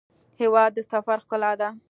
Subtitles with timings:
[0.39, 1.69] هېواد د سفر ښکلا ده.